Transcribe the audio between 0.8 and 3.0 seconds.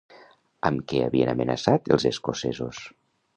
què havien amenaçat els escocesos?